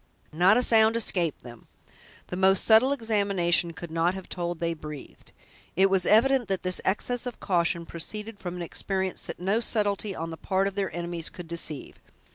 Not 0.33 0.57
a 0.57 0.63
sound 0.63 0.95
escaped 0.95 1.43
them; 1.43 1.67
the 2.29 2.35
most 2.35 2.63
subtle 2.63 2.91
examination 2.91 3.71
could 3.71 3.91
not 3.91 4.15
have 4.15 4.27
told 4.27 4.57
they 4.57 4.73
breathed. 4.73 5.31
It 5.75 5.91
was 5.91 6.07
evident 6.07 6.47
that 6.47 6.63
this 6.63 6.81
excess 6.83 7.27
of 7.27 7.39
caution 7.39 7.85
proceeded 7.85 8.39
from 8.39 8.55
an 8.55 8.63
experience 8.63 9.21
that 9.27 9.39
no 9.39 9.59
subtlety 9.59 10.15
on 10.15 10.31
the 10.31 10.37
part 10.37 10.65
of 10.67 10.73
their 10.73 10.91
enemies 10.95 11.29
could 11.29 11.47
deceive. 11.47 11.99